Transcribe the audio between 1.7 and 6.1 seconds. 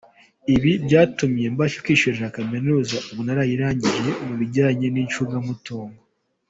kwiyishyurira Kaminuza, ubu narayirangije mu bijyanye n’icungamutungo.